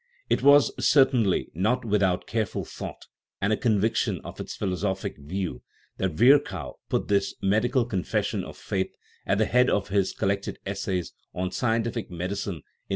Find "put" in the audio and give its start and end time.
6.89-7.07